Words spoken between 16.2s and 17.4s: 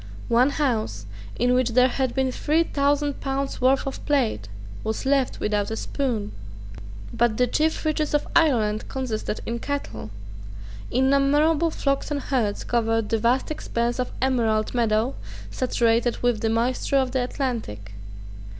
with the moisture of the